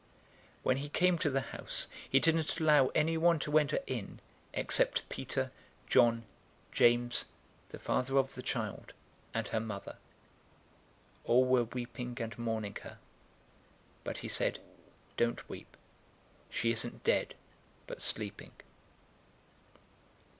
[0.01, 0.07] 008:051
[0.63, 4.19] When he came to the house, he didn't allow anyone to enter in,
[4.51, 5.51] except Peter,
[5.85, 6.23] John,
[6.71, 7.25] James,
[7.69, 8.93] the father of the child,
[9.31, 9.97] and her mother.
[11.27, 12.97] 008:052 All were weeping and mourning her,
[14.03, 14.57] but he said,
[15.17, 15.77] "Don't weep.
[16.49, 17.35] She isn't dead,
[17.85, 18.53] but sleeping."